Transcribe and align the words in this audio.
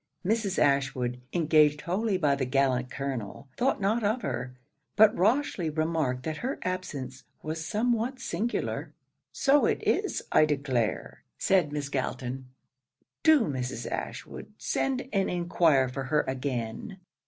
Mrs. 0.25 0.57
Ashwood, 0.57 1.21
engaged 1.31 1.81
wholly 1.81 2.17
by 2.17 2.33
the 2.33 2.43
gallant 2.47 2.89
colonel, 2.89 3.49
thought 3.55 3.79
not 3.79 4.03
of 4.03 4.23
her; 4.23 4.55
but 4.95 5.15
Rochely 5.15 5.69
remarked 5.69 6.23
that 6.23 6.37
her 6.37 6.57
absence 6.63 7.23
was 7.43 7.63
somewhat 7.63 8.17
singular. 8.19 8.95
'So 9.31 9.67
it 9.67 9.83
is 9.83 10.23
I 10.31 10.45
declare,' 10.45 11.21
said 11.37 11.71
Miss 11.71 11.87
Galton; 11.89 12.49
'do 13.21 13.41
Mrs. 13.41 13.87
Ashwood 13.91 14.51
send 14.57 15.07
and 15.13 15.29
enquire 15.29 15.87
for 15.87 16.05
her 16.05 16.21
again.' 16.21 16.97